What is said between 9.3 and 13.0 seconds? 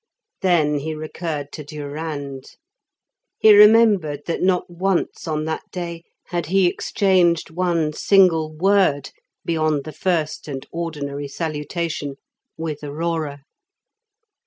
beyond the first and ordinary salutation, with